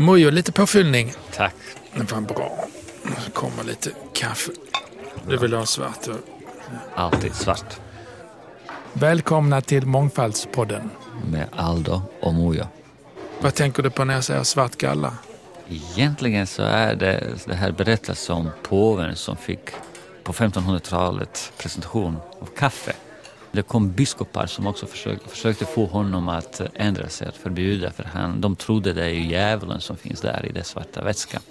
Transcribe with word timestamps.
Mojo, 0.00 0.30
lite 0.30 0.52
påfyllning. 0.52 1.12
Tack. 1.34 1.54
Det 1.94 2.12
var 2.12 2.20
bra. 2.20 2.64
Nu 3.02 3.32
kommer 3.32 3.64
lite 3.64 3.90
kaffe. 4.14 4.52
Du 5.28 5.36
vill 5.36 5.54
ha 5.54 5.66
svart? 5.66 6.08
Alltid 6.94 7.34
svart. 7.34 7.80
Välkomna 8.92 9.60
till 9.60 9.86
Mångfaldspodden. 9.86 10.90
Med 11.30 11.48
Aldo 11.56 12.02
och 12.20 12.34
Mojo. 12.34 12.64
Vad 13.40 13.54
tänker 13.54 13.82
du 13.82 13.90
på 13.90 14.04
när 14.04 14.14
jag 14.14 14.24
säger 14.24 14.42
svart 14.42 14.76
galla? 14.76 15.12
Egentligen 15.68 16.46
så 16.46 16.62
är 16.62 16.94
det 16.94 17.24
det 17.46 17.54
här 17.54 17.72
berättelsen 17.72 18.36
om 18.36 18.50
påven 18.62 19.16
som 19.16 19.36
fick 19.36 19.70
på 20.24 20.32
1500-talet 20.32 21.52
presentation 21.58 22.16
av 22.40 22.46
kaffe. 22.56 22.92
Det 23.52 23.62
kom 23.62 23.92
biskopar 23.92 24.46
som 24.46 24.66
också 24.66 24.86
försökte, 24.86 25.28
försökte 25.28 25.64
få 25.64 25.86
honom 25.86 26.28
att 26.28 26.60
ändra 26.74 27.08
sig, 27.08 27.28
att 27.28 27.36
förbjuda, 27.36 27.90
för 27.90 28.04
han, 28.04 28.40
de 28.40 28.56
trodde 28.56 28.92
det 28.92 29.04
är 29.04 29.08
ju 29.08 29.26
djävulen 29.26 29.80
som 29.80 29.96
finns 29.96 30.20
där 30.20 30.46
i 30.46 30.52
den 30.52 30.64
svarta 30.64 31.04
vätskan. 31.04 31.42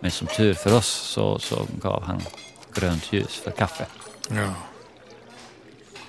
Men 0.00 0.10
som 0.10 0.26
tur 0.26 0.54
för 0.54 0.76
oss 0.76 0.86
så, 0.86 1.38
så 1.38 1.66
gav 1.80 2.02
han 2.02 2.22
grönt 2.74 3.12
ljus 3.12 3.36
för 3.44 3.50
kaffe. 3.50 3.86
Ja. 4.28 4.54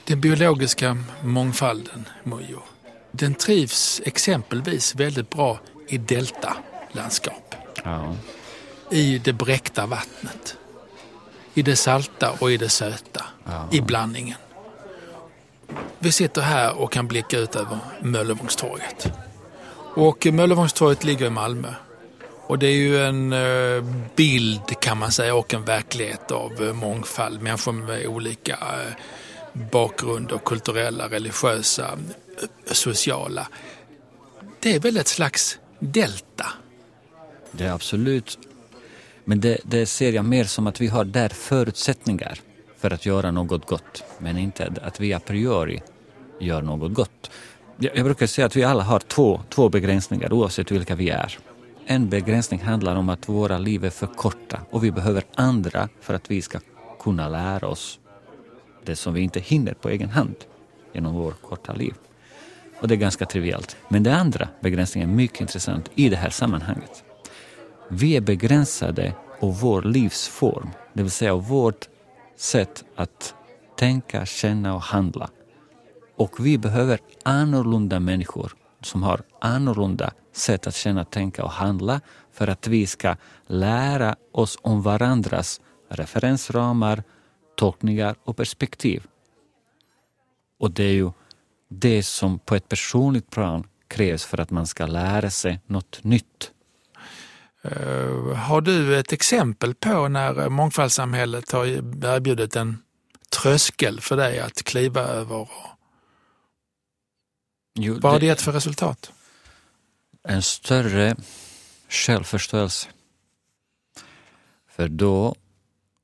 Den 0.04 0.22
biologiska 0.22 0.98
mångfalden, 1.24 2.06
Mojo, 2.24 2.62
den 3.12 3.36
trivs 3.36 4.02
exempelvis 4.06 4.96
väldigt 4.96 5.30
bra 5.30 5.60
i 5.88 5.98
deltalandskap. 5.98 7.56
Ja. 7.84 8.16
I 8.92 9.18
det 9.20 9.34
bräckta 9.34 9.86
vattnet. 9.86 10.58
I 11.54 11.62
det 11.62 11.76
salta 11.76 12.32
och 12.40 12.52
i 12.52 12.58
det 12.58 12.70
söta. 12.70 13.26
Ja. 13.46 13.68
I 13.72 13.82
blandningen. 13.82 14.38
Vi 16.04 16.12
sitter 16.12 16.42
här 16.42 16.78
och 16.78 16.92
kan 16.92 17.08
blicka 17.08 17.38
ut 17.38 17.56
över 17.56 17.80
Möllevångstorget. 18.02 19.12
Och 19.96 20.28
Möllevångstorget 20.34 21.04
ligger 21.04 21.26
i 21.26 21.30
Malmö. 21.30 21.74
Och 22.48 22.60
det 22.60 22.68
är 22.68 22.76
ju 22.76 23.06
en 23.06 23.34
eh, 23.34 23.84
bild 24.16 24.80
kan 24.82 24.98
man 24.98 25.12
säga 25.12 25.36
och 25.36 25.54
en 25.54 25.66
verklighet 25.66 26.32
av 26.32 26.64
eh, 26.64 26.74
mångfald. 26.74 27.42
Människor 27.42 27.72
med 27.72 28.08
olika 28.08 28.52
eh, 28.54 28.94
bakgrunder, 29.72 30.38
kulturella, 30.46 31.10
religiösa, 31.10 31.98
sociala. 32.72 33.48
Det 34.60 34.76
är 34.76 34.80
väl 34.80 34.98
ett 34.98 35.08
slags 35.08 35.60
delta? 35.80 36.46
Det 37.52 37.66
är 37.66 37.72
absolut. 37.72 38.40
Men 39.24 39.40
det, 39.42 39.58
det 39.64 39.86
ser 39.86 40.12
jag 40.12 40.26
mer 40.26 40.44
som 40.44 40.68
att 40.68 40.82
vi 40.82 40.88
har 40.88 41.06
där 41.06 41.30
förutsättningar 41.30 42.40
för 42.78 42.92
att 42.94 43.06
göra 43.06 43.32
något 43.32 43.68
gott. 43.68 44.04
Men 44.18 44.38
inte 44.38 44.74
att 44.82 45.00
vi 45.00 45.14
a 45.14 45.20
priori 45.20 45.82
gör 46.42 46.62
något 46.62 46.94
gott. 46.94 47.32
Jag, 47.78 48.04
brukar 48.04 48.28
säga 48.28 48.46
att 48.46 48.56
vi 48.56 48.64
alla 48.64 48.84
har 48.84 49.00
två, 49.00 49.42
två 49.50 49.70
begränsningar 49.70 50.34
oavsett 50.34 50.72
vilka 50.72 50.96
vi 50.96 51.10
är. 51.10 51.38
En 51.86 52.10
begränsning 52.10 52.62
handlar 52.62 52.96
om 52.96 53.10
att 53.10 53.30
våra 53.30 53.58
liv 53.58 53.86
är 53.86 53.90
för 53.90 54.08
korta 54.08 54.60
och 54.70 54.84
vi 54.84 54.92
behöver 54.92 55.24
andra 55.36 55.90
för 56.02 56.14
att 56.14 56.32
vi 56.32 56.42
ska 56.42 56.60
kunna 57.00 57.30
lära 57.30 57.68
oss 57.68 58.00
det 58.86 58.96
som 58.96 59.14
vi 59.14 59.22
inte 59.22 59.40
hinner 59.40 59.74
på 59.74 59.90
egen 59.90 60.10
hand 60.10 60.36
genom 60.94 61.14
vårt 61.14 61.42
korta 61.42 61.74
liv. 61.74 61.94
Och 62.82 62.88
det 62.88 62.94
är 62.94 62.98
ganska 62.98 63.26
trivialt. 63.26 63.78
Men 63.90 64.04
den 64.04 64.14
andra 64.14 64.48
begränsningen 64.60 65.10
är 65.10 65.14
mycket 65.14 65.42
intressant 65.42 65.92
i 65.96 66.10
det 66.10 66.16
här 66.16 66.30
sammanhanget. 66.30 67.04
Vi 67.90 68.18
är 68.18 68.22
begränsade 68.22 69.14
av 69.40 69.60
vår 69.60 69.82
livsform, 69.82 70.70
det 70.94 71.04
vill 71.04 71.12
säga 71.12 71.36
vårt 71.36 71.90
sätt 72.38 72.84
att 72.96 73.36
tänka, 73.78 74.26
känna 74.26 74.76
och 74.76 74.82
handla. 74.82 75.30
Och 76.22 76.46
vi 76.46 76.58
behöver 76.58 77.00
annorlunda 77.24 78.00
människor 78.00 78.54
som 78.82 79.04
har 79.04 79.22
annorlunda 79.42 80.14
sätt 80.34 80.68
att 80.68 80.76
känna, 80.76 81.06
tänka 81.06 81.44
och 81.44 81.52
handla 81.52 82.02
för 82.34 82.48
att 82.48 82.68
vi 82.68 82.88
ska 82.88 83.16
lära 83.48 84.16
oss 84.32 84.58
om 84.62 84.82
varandras 84.82 85.62
referensramar, 85.90 87.04
tolkningar 87.56 88.16
och 88.24 88.38
perspektiv. 88.38 89.04
Och 90.60 90.72
det 90.72 90.84
är 90.84 90.94
ju 90.94 91.12
det 91.70 92.04
som 92.04 92.40
på 92.40 92.56
ett 92.56 92.70
personligt 92.70 93.30
plan 93.30 93.64
krävs 93.88 94.26
för 94.26 94.38
att 94.38 94.52
man 94.52 94.68
ska 94.68 94.86
lära 94.86 95.30
sig 95.30 95.60
något 95.68 96.04
nytt. 96.04 96.52
Uh, 97.66 98.34
har 98.34 98.62
du 98.62 99.00
ett 99.00 99.12
exempel 99.12 99.74
på 99.74 100.08
när 100.08 100.50
mångfaldssamhället 100.50 101.52
har 101.52 101.66
erbjudit 101.66 102.56
en 102.56 102.78
tröskel 103.42 104.02
för 104.02 104.18
dig 104.18 104.40
att 104.40 104.64
kliva 104.64 105.02
över? 105.02 105.48
Jo, 107.84 107.98
Vad 108.02 108.12
har 108.12 108.20
det 108.20 108.26
gett 108.26 108.42
för 108.42 108.52
resultat? 108.52 109.12
En 110.24 110.42
större 110.42 111.16
självförståelse. 111.90 112.90
För 114.70 114.88
då, 114.88 115.36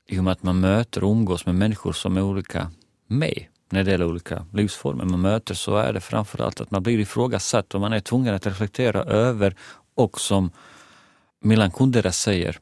i 0.08 0.20
och 0.20 0.24
med 0.24 0.32
att 0.32 0.44
man 0.44 0.60
möter 0.60 1.04
och 1.04 1.12
umgås 1.12 1.46
med 1.46 1.56
människor 1.56 1.94
som 1.94 2.18
är 2.18 2.22
olika 2.22 2.72
mig, 3.08 3.50
när 3.70 3.84
det 3.84 3.92
gäller 3.92 4.06
olika 4.06 4.46
livsformer 4.54 5.06
man 5.06 5.22
möter, 5.22 5.54
så 5.54 5.78
är 5.78 5.94
det 5.94 6.02
framförallt 6.02 6.62
att 6.62 6.72
man 6.72 6.84
blir 6.84 7.00
ifrågasatt 7.00 7.76
och 7.76 7.82
man 7.82 7.94
är 7.94 8.00
tvungen 8.00 8.36
att 8.36 8.46
reflektera 8.46 9.04
över 9.04 9.56
och 9.96 10.22
som 10.22 10.52
Milan 11.40 11.72
Kundera 11.72 12.12
säger, 12.12 12.60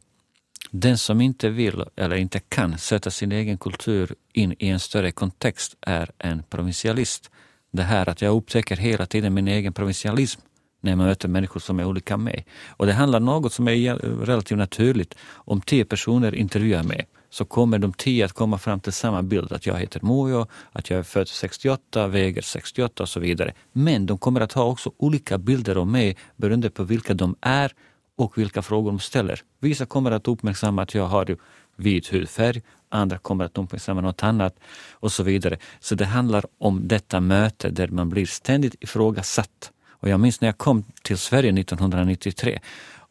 den 0.72 0.97
som 0.97 1.22
inte 1.22 1.50
vill 1.50 1.86
eller 1.96 2.16
inte 2.16 2.40
kan 2.40 2.78
sätta 2.78 3.12
sin 3.12 3.32
egen 3.32 3.58
kultur 3.58 4.16
in 4.34 4.56
i 4.59 4.70
en 4.70 4.80
större 4.80 5.12
kontext 5.12 5.76
är 5.82 6.12
en 6.18 6.44
provinsialist. 6.44 7.32
Det 7.75 7.84
här 7.84 8.09
att 8.09 8.22
jag 8.22 8.36
upptäcker 8.36 8.75
hela 8.75 9.06
tiden 9.06 9.34
min 9.34 9.47
egen 9.47 9.74
provinsialism 9.74 10.41
när 10.81 10.91
jag 10.91 10.97
möter 10.97 11.28
människor 11.28 11.59
som 11.59 11.80
är 11.80 11.86
olika 11.86 12.18
mig. 12.18 12.46
Och 12.68 12.86
det 12.86 12.94
handlar 12.94 13.19
om 13.19 13.25
något 13.25 13.53
som 13.53 13.68
är 13.68 13.96
relativt 14.25 14.58
naturligt. 14.58 15.16
Om 15.31 15.62
tio 15.62 15.85
personer 15.85 16.35
intervjuar 16.35 16.84
mig 16.84 17.08
så 17.30 17.46
kommer 17.46 17.80
de 17.80 17.94
tio 17.94 18.25
att 18.25 18.34
komma 18.34 18.58
fram 18.58 18.80
till 18.80 18.94
samma 18.94 19.24
bild, 19.24 19.53
att 19.53 19.66
jag 19.66 19.75
heter 19.80 20.00
Mojo, 20.03 20.47
att 20.72 20.90
jag 20.90 21.00
är 21.00 21.03
född 21.03 21.28
68, 21.28 22.08
väger 22.08 22.41
68 22.41 23.03
och 23.03 23.09
så 23.09 23.19
vidare. 23.19 23.53
Men 23.72 24.06
de 24.06 24.18
kommer 24.18 24.41
att 24.41 24.53
ha 24.53 24.64
också 24.64 24.91
olika 24.97 25.38
bilder 25.38 25.75
av 25.75 25.88
mig 25.88 26.18
beroende 26.35 26.69
på 26.69 26.84
vilka 26.84 27.14
de 27.14 27.35
är 27.41 27.72
och 28.18 28.38
vilka 28.38 28.62
frågor 28.62 28.91
de 28.91 29.00
ställer. 29.00 29.41
Vissa 29.59 29.85
kommer 29.85 30.12
att 30.12 30.28
uppmärksamma 30.28 30.81
att 30.81 30.96
jag 30.96 31.08
har 31.08 31.38
vit 31.75 32.14
hudfärg, 32.14 32.62
andra 32.96 33.18
kommer 33.18 33.46
att 33.46 33.58
uppmärksamma 33.58 34.02
något 34.02 34.24
annat 34.24 34.60
och 34.92 35.12
så 35.12 35.24
vidare. 35.24 35.58
Så 35.80 35.96
det 35.96 36.06
handlar 36.06 36.46
om 36.58 36.88
detta 36.88 37.20
möte 37.20 37.70
där 37.70 37.88
man 37.88 38.10
blir 38.10 38.26
ständigt 38.26 38.76
ifrågasatt. 38.84 39.72
Och 39.90 40.10
jag 40.10 40.20
minns 40.20 40.42
när 40.42 40.48
jag 40.48 40.58
kom 40.58 40.84
till 41.04 41.18
Sverige 41.18 41.60
1993 41.60 42.60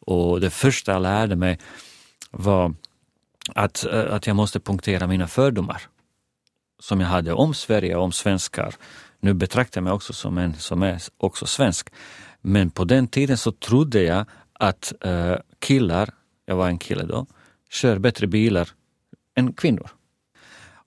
och 0.05 0.41
det 0.41 0.49
första 0.49 0.91
jag 0.91 1.01
lärde 1.01 1.35
mig 1.35 1.59
var 2.31 2.73
att, 3.53 3.85
eh, 3.85 4.13
att 4.13 4.27
jag 4.27 4.35
måste 4.35 4.59
punktera 4.59 5.07
mina 5.07 5.27
fördomar 5.27 5.81
som 6.79 7.01
jag 7.01 7.07
hade 7.07 7.33
om 7.33 7.53
Sverige 7.53 7.95
och 7.95 8.03
om 8.03 8.11
svenskar. 8.11 8.75
Nu 9.19 9.33
betraktar 9.33 9.81
jag 9.81 9.83
mig 9.83 9.93
också 9.93 10.13
som 10.13 10.37
en 10.37 10.53
som 10.53 10.83
är 10.83 11.01
också 11.17 11.45
svensk. 11.45 11.89
Men 12.41 12.69
på 12.69 12.83
den 12.83 13.07
tiden 13.07 13.37
så 13.37 13.51
trodde 13.51 14.03
jag 14.03 14.25
att 14.53 14.93
eh, 15.01 15.35
killar, 15.59 16.09
jag 16.45 16.55
var 16.55 16.67
en 16.67 16.77
kille 16.77 17.03
då, 17.03 17.25
kör 17.69 17.99
bättre 17.99 18.27
bilar 18.27 18.69
än 19.35 19.53
kvinnor. 19.53 19.89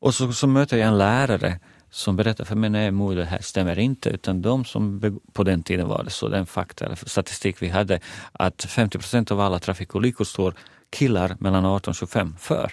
Och 0.01 0.15
så, 0.15 0.33
så 0.33 0.47
möter 0.47 0.77
jag 0.77 0.89
en 0.89 0.99
lärare 0.99 1.61
som 1.91 2.17
berättar 2.17 2.45
för 2.45 2.57
mig, 2.57 2.71
nej 2.71 2.91
mor, 2.91 3.15
det 3.15 3.25
här 3.25 3.41
stämmer 3.41 3.79
inte, 3.79 4.09
utan 4.09 4.43
de 4.43 4.65
som 4.65 5.01
på 5.33 5.45
den 5.45 5.63
tiden 5.63 5.89
var 5.89 6.05
det 6.05 6.11
så, 6.11 6.29
den 6.29 6.47
fakta 6.47 6.85
eller 6.85 6.97
statistik 6.97 7.63
vi 7.63 7.69
hade, 7.69 8.01
att 8.33 8.65
50 8.65 8.99
procent 8.99 9.31
av 9.31 9.41
alla 9.41 9.59
trafikolyckor 9.59 10.25
står 10.25 10.55
killar 10.91 11.37
mellan 11.41 11.65
18 11.65 11.91
och 11.91 11.97
25 11.97 12.37
för. 12.39 12.73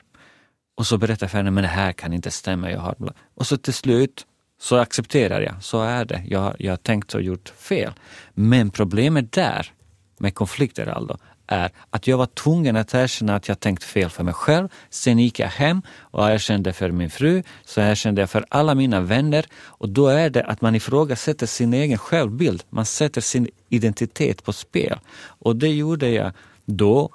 Och 0.78 0.88
så 0.88 0.98
berättar 0.98 1.24
jag 1.24 1.32
för 1.32 1.38
henne, 1.38 1.52
men 1.52 1.62
det 1.62 1.68
här 1.68 1.94
kan 1.94 2.14
inte 2.14 2.32
stämma. 2.32 2.72
Jag 2.72 2.80
har... 2.80 2.96
Och 3.34 3.48
så 3.48 3.58
till 3.58 3.74
slut 3.74 4.26
så 4.60 4.76
accepterar 4.76 5.42
jag, 5.42 5.64
så 5.64 5.82
är 5.82 6.06
det. 6.06 6.24
Jag, 6.28 6.56
jag 6.60 6.72
har 6.72 6.78
tänkt 6.78 7.14
och 7.14 7.22
gjort 7.22 7.50
fel. 7.50 7.94
Men 8.34 8.72
problemet 8.72 9.32
där 9.32 9.72
med 10.18 10.36
konflikter 10.36 10.88
Aldo, 10.88 11.18
är 11.48 11.72
att 11.90 12.08
jag 12.08 12.18
var 12.18 12.26
tvungen 12.26 12.76
att 12.76 12.94
erkänna 12.94 13.36
att 13.36 13.48
jag 13.48 13.60
tänkt 13.60 13.84
fel 13.84 14.10
för 14.10 14.24
mig 14.24 14.34
själv. 14.34 14.70
Sen 14.90 15.20
gick 15.20 15.40
jag 15.40 15.48
hem 15.48 15.82
och 16.00 16.30
erkände 16.30 16.74
för 16.74 16.92
min 16.92 17.10
fru, 17.10 17.44
så 17.66 17.82
erkände 17.82 18.22
jag 18.22 18.30
för 18.30 18.46
alla 18.50 18.76
mina 18.76 19.02
vänner 19.02 19.46
och 19.56 19.90
då 19.90 20.08
är 20.08 20.30
det 20.30 20.44
att 20.44 20.62
man 20.62 20.76
ifrågasätter 20.76 21.46
sin 21.46 21.74
egen 21.74 21.98
självbild. 21.98 22.64
Man 22.70 22.86
sätter 22.86 23.22
sin 23.22 23.48
identitet 23.70 24.44
på 24.44 24.54
spel. 24.54 25.00
Och 25.18 25.56
det 25.56 25.70
gjorde 25.70 26.10
jag 26.10 26.32
då, 26.66 27.10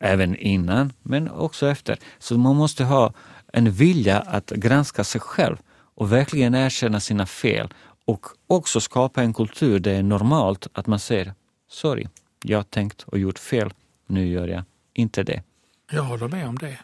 även 0.00 0.36
innan, 0.36 0.92
men 1.02 1.30
också 1.30 1.68
efter. 1.68 1.98
Så 2.18 2.38
man 2.38 2.56
måste 2.56 2.84
ha 2.84 3.12
en 3.52 3.70
vilja 3.70 4.20
att 4.20 4.50
granska 4.50 5.04
sig 5.04 5.20
själv 5.20 5.56
och 5.94 6.12
verkligen 6.12 6.54
erkänna 6.54 7.00
sina 7.00 7.26
fel 7.26 7.68
och 8.04 8.26
också 8.46 8.80
skapa 8.80 9.22
en 9.22 9.34
kultur 9.34 9.78
där 9.78 9.90
det 9.92 9.98
är 9.98 10.02
normalt 10.02 10.66
att 10.72 10.86
man 10.86 10.98
säger 10.98 11.34
sorry, 11.70 12.08
jag 12.44 12.70
tänkt 12.70 13.02
och 13.02 13.18
gjort 13.18 13.38
fel, 13.38 13.72
nu 14.06 14.28
gör 14.28 14.48
jag 14.48 14.64
inte 14.94 15.22
det. 15.22 15.42
Jag 15.90 16.02
håller 16.02 16.28
med 16.28 16.48
om 16.48 16.58
det. 16.58 16.78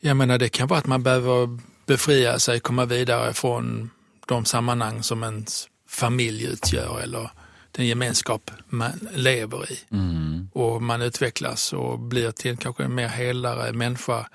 Jag 0.00 0.16
menar 0.16 0.38
det 0.38 0.48
kan 0.48 0.68
vara 0.68 0.78
att 0.78 0.86
man 0.86 1.02
behöver 1.02 1.58
befria 1.86 2.38
sig, 2.38 2.60
komma 2.60 2.84
vidare 2.84 3.32
från 3.32 3.90
de 4.26 4.44
sammanhang 4.44 5.02
som 5.02 5.22
ens 5.22 5.68
familj 5.88 6.44
utgör 6.44 7.00
eller 7.00 7.30
den 7.72 7.86
gemenskap 7.86 8.50
man 8.68 9.08
lever 9.14 9.72
i. 9.72 9.78
Mm. 9.90 10.48
och 10.52 10.82
man 10.82 11.02
utvecklas 11.02 11.72
och 11.72 11.98
blir 11.98 12.30
till 12.30 12.56
kanske 12.56 12.84
en 12.84 12.94
mer 12.94 13.08
helare 13.08 13.72
människa 13.72 14.28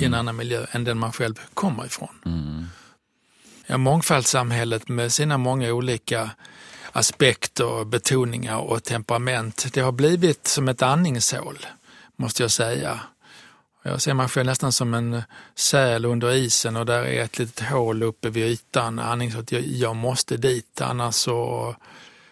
i 0.00 0.04
en 0.04 0.14
annan 0.14 0.36
miljö 0.36 0.66
än 0.70 0.84
den 0.84 0.98
man 0.98 1.12
själv 1.12 1.40
kommer 1.54 1.86
ifrån. 1.86 2.18
Mm. 2.26 2.64
Ja, 3.66 3.78
mångfaldssamhället 3.78 4.88
med 4.88 5.12
sina 5.12 5.38
många 5.38 5.72
olika 5.72 6.30
aspekter, 6.96 7.84
betoningar 7.84 8.58
och 8.58 8.84
temperament, 8.84 9.66
det 9.72 9.80
har 9.80 9.92
blivit 9.92 10.46
som 10.46 10.68
ett 10.68 10.82
andningshål, 10.82 11.58
måste 12.16 12.42
jag 12.42 12.50
säga. 12.50 13.00
Jag 13.82 14.02
ser 14.02 14.14
mig 14.14 14.28
själv 14.28 14.46
nästan 14.46 14.72
som 14.72 14.94
en 14.94 15.22
säl 15.54 16.04
under 16.04 16.32
isen 16.32 16.76
och 16.76 16.86
där 16.86 17.02
är 17.02 17.22
ett 17.22 17.38
litet 17.38 17.68
hål 17.68 18.02
uppe 18.02 18.30
vid 18.30 18.44
ytan. 18.44 18.98
Andningshålet, 18.98 19.52
jag, 19.52 19.62
jag 19.62 19.96
måste 19.96 20.36
dit, 20.36 20.80
annars 20.80 21.14
så, 21.14 21.74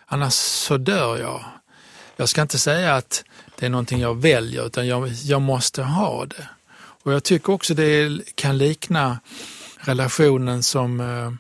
annars 0.06 0.34
så 0.34 0.76
dör 0.76 1.18
jag. 1.18 1.44
Jag 2.16 2.28
ska 2.28 2.42
inte 2.42 2.58
säga 2.58 2.94
att 2.94 3.24
det 3.58 3.66
är 3.66 3.70
någonting 3.70 4.00
jag 4.00 4.20
väljer, 4.20 4.66
utan 4.66 4.86
jag, 4.86 5.08
jag 5.08 5.42
måste 5.42 5.82
ha 5.82 6.26
det. 6.26 6.48
Och 7.02 7.12
jag 7.12 7.24
tycker 7.24 7.52
också 7.52 7.74
det 7.74 8.20
kan 8.34 8.58
likna 8.58 9.18
relationen 9.78 10.62
som 10.62 11.00
eh, 11.00 11.32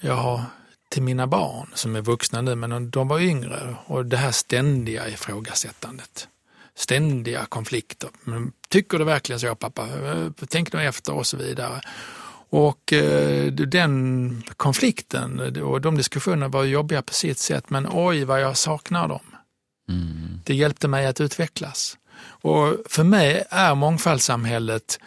jag 0.00 0.16
har 0.16 0.42
till 0.94 1.02
mina 1.02 1.26
barn 1.26 1.70
som 1.74 1.96
är 1.96 2.00
vuxna 2.00 2.42
nu, 2.42 2.54
men 2.54 2.90
de 2.90 3.08
var 3.08 3.20
yngre. 3.20 3.76
Och 3.86 4.06
det 4.06 4.16
här 4.16 4.32
ständiga 4.32 5.08
ifrågasättandet. 5.08 6.28
Ständiga 6.74 7.46
konflikter. 7.46 8.10
Men, 8.24 8.52
tycker 8.68 8.98
du 8.98 9.04
verkligen 9.04 9.40
så 9.40 9.54
pappa? 9.54 9.82
Eh, 9.82 10.28
tänk 10.48 10.72
nu 10.72 10.82
efter 10.82 11.14
och 11.14 11.26
så 11.26 11.36
vidare. 11.36 11.80
Och 12.50 12.92
eh, 12.92 13.52
den 13.52 14.42
konflikten 14.56 15.62
och 15.62 15.80
de 15.80 15.96
diskussionerna 15.96 16.48
var 16.48 16.64
jobbiga 16.64 17.02
på 17.02 17.14
sitt 17.14 17.38
sätt, 17.38 17.70
men 17.70 17.88
oj 17.92 18.24
vad 18.24 18.40
jag 18.40 18.56
saknar 18.56 19.08
dem. 19.08 19.26
Mm. 19.88 20.40
Det 20.44 20.54
hjälpte 20.54 20.88
mig 20.88 21.06
att 21.06 21.20
utvecklas. 21.20 21.98
Och 22.24 22.76
för 22.86 23.04
mig 23.04 23.44
är 23.50 23.74
mångfaldssamhället 23.74 24.98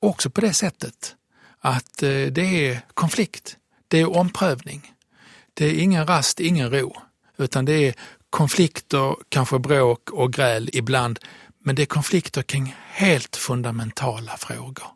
också 0.00 0.30
på 0.30 0.40
det 0.40 0.52
sättet 0.52 1.14
att 1.60 2.02
eh, 2.02 2.08
det 2.08 2.68
är 2.68 2.80
konflikt, 2.94 3.56
det 3.94 4.00
är 4.00 4.16
omprövning. 4.16 4.92
Det 5.54 5.66
är 5.66 5.82
ingen 5.82 6.06
rast, 6.06 6.40
ingen 6.40 6.70
ro, 6.70 6.96
utan 7.36 7.64
det 7.64 7.72
är 7.72 7.94
konflikter, 8.30 9.16
kanske 9.28 9.58
bråk 9.58 10.10
och 10.10 10.32
gräl 10.32 10.70
ibland, 10.72 11.18
men 11.58 11.74
det 11.74 11.82
är 11.82 11.86
konflikter 11.86 12.42
kring 12.42 12.76
helt 12.88 13.36
fundamentala 13.36 14.36
frågor. 14.36 14.86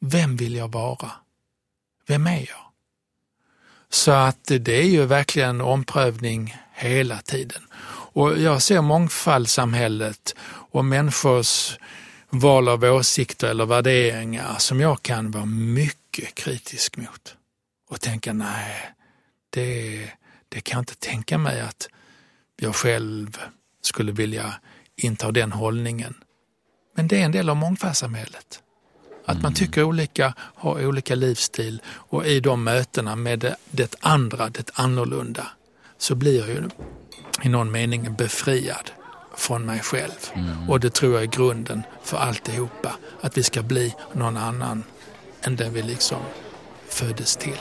Vem 0.00 0.36
vill 0.36 0.54
jag 0.54 0.72
vara? 0.72 1.10
Vem 2.06 2.26
är 2.26 2.38
jag? 2.38 2.64
Så 3.90 4.10
att 4.10 4.44
det 4.44 4.78
är 4.78 4.88
ju 4.88 5.04
verkligen 5.04 5.60
omprövning 5.60 6.56
hela 6.74 7.18
tiden. 7.18 7.62
Och 8.12 8.38
jag 8.38 8.62
ser 8.62 8.80
mångfaldssamhället 8.80 10.34
och 10.70 10.84
människors 10.84 11.78
val 12.30 12.68
av 12.68 12.84
åsikter 12.84 13.48
eller 13.48 13.66
värderingar 13.66 14.54
som 14.58 14.80
jag 14.80 15.02
kan 15.02 15.30
vara 15.30 15.44
mycket 15.44 16.03
kritisk 16.22 16.96
mot. 16.96 17.36
Och 17.90 18.00
tänka, 18.00 18.32
nej, 18.32 18.94
det, 19.50 20.10
det 20.48 20.60
kan 20.60 20.76
jag 20.76 20.82
inte 20.82 20.94
tänka 20.94 21.38
mig 21.38 21.60
att 21.60 21.88
jag 22.56 22.76
själv 22.76 23.38
skulle 23.82 24.12
vilja 24.12 24.54
inta 24.96 25.32
den 25.32 25.52
hållningen. 25.52 26.14
Men 26.96 27.08
det 27.08 27.20
är 27.20 27.24
en 27.24 27.32
del 27.32 27.48
av 27.48 27.56
mångfaldssamhället. 27.56 28.60
Att 29.26 29.42
man 29.42 29.54
tycker 29.54 29.82
olika, 29.82 30.34
har 30.38 30.86
olika 30.86 31.14
livsstil 31.14 31.82
och 31.86 32.26
i 32.26 32.40
de 32.40 32.64
mötena 32.64 33.16
med 33.16 33.38
det, 33.38 33.56
det 33.70 33.94
andra, 34.00 34.48
det 34.48 34.70
annorlunda, 34.74 35.46
så 35.98 36.14
blir 36.14 36.38
jag 36.38 36.48
ju 36.48 36.62
i 37.42 37.48
någon 37.48 37.72
mening 37.72 38.14
befriad 38.14 38.90
från 39.36 39.66
mig 39.66 39.80
själv. 39.80 40.30
Mm. 40.34 40.70
Och 40.70 40.80
det 40.80 40.94
tror 40.94 41.12
jag 41.14 41.22
är 41.22 41.26
grunden 41.26 41.82
för 42.02 42.16
alltihopa. 42.16 42.96
Att 43.20 43.38
vi 43.38 43.42
ska 43.42 43.62
bli 43.62 43.94
någon 44.12 44.36
annan 44.36 44.84
än 45.46 45.56
den 45.56 45.72
vi 45.72 45.82
liksom 45.82 46.22
föddes 46.88 47.36
till. 47.36 47.60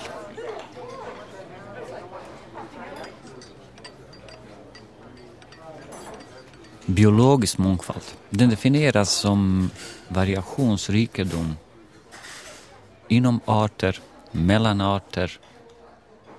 Biologisk 6.86 7.58
mångfald. 7.58 8.04
Den 8.30 8.50
definieras 8.50 9.12
som 9.12 9.70
variationsrikedom 10.08 11.56
inom 13.08 13.40
arter, 13.46 14.00
mellan 14.32 14.82
arter 14.82 15.40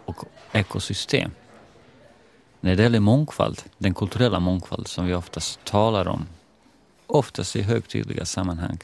och 0.05 0.25
ekosystem. 0.53 1.31
När 2.61 2.77
det 2.77 2.83
gäller 2.83 3.01
mångfald, 3.01 3.63
den 3.79 3.95
kulturella 3.95 4.41
mångfald 4.41 4.89
som 4.89 5.07
vi 5.07 5.15
oftast 5.15 5.65
talar 5.65 6.09
om, 6.09 6.27
oftast 7.07 7.57
i 7.57 7.63
högtidliga 7.63 8.25
sammanhang, 8.25 8.79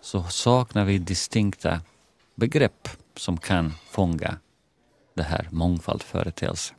så 0.00 0.22
saknar 0.22 0.84
vi 0.84 0.98
distinkta 0.98 1.80
begrepp 2.36 2.88
som 3.16 3.36
kan 3.36 3.72
fånga 3.90 4.38
det 5.14 5.22
här 5.22 5.48
mångfaldföreteelsen. 5.50 6.76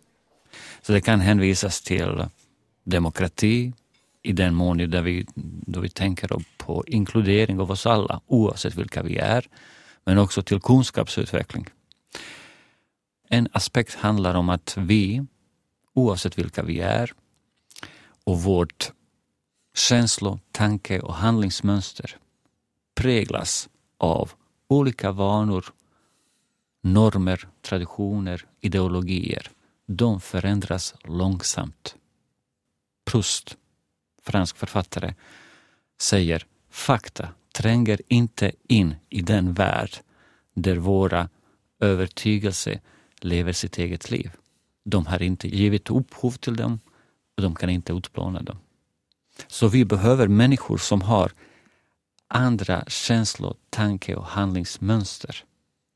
Så 0.81 0.93
det 0.93 1.01
kan 1.01 1.19
hänvisas 1.19 1.81
till 1.81 2.25
demokrati 2.83 3.73
i 4.23 4.31
den 4.31 4.55
mån 4.55 4.77
där 4.77 5.01
vi, 5.01 5.25
då 5.65 5.79
vi 5.79 5.89
tänker 5.89 6.29
på 6.57 6.83
inkludering 6.87 7.59
av 7.59 7.71
oss 7.71 7.85
alla, 7.85 8.21
oavsett 8.27 8.75
vilka 8.75 9.03
vi 9.03 9.17
är, 9.17 9.47
men 10.03 10.17
också 10.17 10.43
till 10.43 10.61
kunskapsutveckling. 10.61 11.65
En 13.29 13.47
aspekt 13.51 13.95
handlar 13.95 14.35
om 14.35 14.49
att 14.49 14.77
vi, 14.77 15.25
oavsett 15.93 16.37
vilka 16.37 16.63
vi 16.63 16.79
är, 16.79 17.11
och 18.23 18.41
vårt 18.41 18.91
känslo-, 19.75 20.39
tanke 20.51 20.99
och 20.99 21.13
handlingsmönster 21.13 22.17
präglas 22.95 23.69
av 23.97 24.31
olika 24.67 25.11
vanor, 25.11 25.65
normer, 26.83 27.47
traditioner, 27.61 28.45
ideologier. 28.61 29.51
De 29.85 30.21
förändras 30.21 30.95
långsamt. 31.03 31.95
Proust, 33.05 33.57
fransk 34.23 34.57
författare, 34.57 35.13
säger 36.01 36.45
fakta 36.69 37.29
tränger 37.53 38.01
inte 38.07 38.51
in 38.67 38.95
i 39.09 39.21
den 39.21 39.53
värld 39.53 39.91
där 40.53 40.75
våra 40.75 41.29
övertygelser 41.79 42.81
lever 43.19 43.53
sitt 43.53 43.77
eget 43.77 44.11
liv. 44.11 44.31
De 44.85 45.05
har 45.05 45.21
inte 45.21 45.47
givit 45.47 45.89
upphov 45.89 46.31
till 46.31 46.55
dem 46.55 46.79
och 47.37 47.43
de 47.43 47.55
kan 47.55 47.69
inte 47.69 47.93
utplåna 47.93 48.41
dem. 48.41 48.57
Så 49.47 49.67
vi 49.67 49.85
behöver 49.85 50.27
människor 50.27 50.77
som 50.77 51.01
har 51.01 51.31
andra 52.27 52.85
känslor, 52.87 53.55
tanke 53.69 54.15
och 54.15 54.25
handlingsmönster 54.25 55.43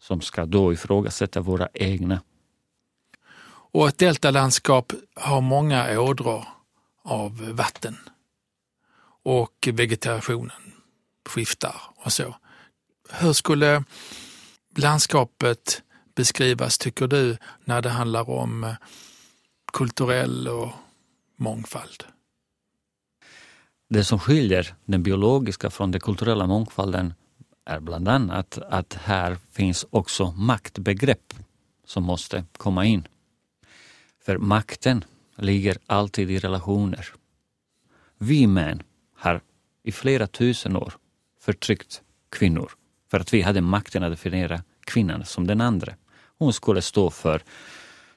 som 0.01 0.21
ska 0.21 0.45
då 0.45 0.73
ifrågasätta 0.73 1.41
våra 1.41 1.69
egna. 1.73 2.21
Och 3.73 3.87
ett 3.87 3.97
deltalandskap 3.97 4.93
har 5.15 5.41
många 5.41 5.99
ådror 5.99 6.47
av 7.03 7.49
vatten 7.51 7.97
och 9.23 9.69
vegetationen 9.73 10.73
skiftar 11.29 11.75
och 11.95 12.13
så. 12.13 12.35
Hur 13.09 13.33
skulle 13.33 13.83
landskapet 14.77 15.81
beskrivas, 16.15 16.77
tycker 16.77 17.07
du, 17.07 17.37
när 17.65 17.81
det 17.81 17.89
handlar 17.89 18.29
om 18.29 18.75
kulturell 19.73 20.47
och 20.47 20.69
mångfald? 21.35 22.03
Det 23.93 24.03
som 24.03 24.19
skiljer 24.19 24.73
den 24.85 25.03
biologiska 25.03 25.69
från 25.69 25.91
den 25.91 26.01
kulturella 26.01 26.47
mångfalden 26.47 27.13
är 27.65 27.79
bland 27.79 28.07
annat 28.07 28.57
att 28.57 28.93
här 28.93 29.37
finns 29.51 29.85
också 29.89 30.31
maktbegrepp 30.31 31.33
som 31.85 32.03
måste 32.03 32.43
komma 32.57 32.85
in. 32.85 33.07
För 34.25 34.37
makten 34.37 35.03
ligger 35.35 35.77
alltid 35.85 36.31
i 36.31 36.39
relationer. 36.39 37.07
Vi 38.17 38.47
män 38.47 38.83
har 39.15 39.41
i 39.83 39.91
flera 39.91 40.27
tusen 40.27 40.75
år 40.75 40.93
förtryckt 41.41 42.01
kvinnor 42.29 42.71
för 43.09 43.19
att 43.19 43.33
vi 43.33 43.41
hade 43.41 43.61
makten 43.61 44.03
att 44.03 44.11
definiera 44.11 44.63
kvinnan 44.85 45.25
som 45.25 45.47
den 45.47 45.61
andra. 45.61 45.93
Hon 46.37 46.53
skulle 46.53 46.81
stå 46.81 47.09
för 47.09 47.41